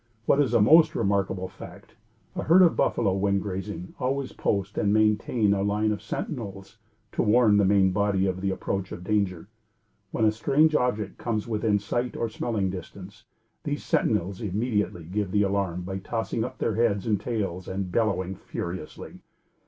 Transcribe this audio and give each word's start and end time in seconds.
What 0.25 0.41
is 0.41 0.55
a 0.55 0.61
most 0.63 0.95
remarkable 0.95 1.47
fact, 1.47 1.93
a 2.35 2.41
herd 2.41 2.63
of 2.63 2.75
buffalo, 2.75 3.13
when 3.13 3.37
grazing, 3.37 3.93
always 3.99 4.31
post 4.31 4.75
and 4.79 4.91
maintain 4.91 5.53
a 5.53 5.61
line 5.61 5.91
of 5.91 6.01
sentinels 6.01 6.79
to 7.11 7.21
warn 7.21 7.57
the 7.57 7.65
main 7.65 7.91
body 7.91 8.25
of 8.25 8.41
the 8.41 8.49
approach 8.49 8.91
of 8.91 9.03
danger. 9.03 9.47
When 10.09 10.25
a 10.25 10.31
strange 10.31 10.73
object 10.73 11.19
comes 11.19 11.47
within 11.47 11.77
sight 11.77 12.17
or 12.17 12.29
smelling 12.29 12.71
distance, 12.71 13.25
these 13.63 13.83
sentinels 13.83 14.41
immediately 14.41 15.03
give 15.03 15.29
the 15.29 15.43
alarm 15.43 15.83
by 15.83 15.99
tossing 15.99 16.43
up 16.43 16.57
their 16.57 16.73
heads 16.73 17.05
and 17.05 17.21
tails 17.21 17.67
and 17.67 17.91
bellowing 17.91 18.33
furiously. 18.33 19.19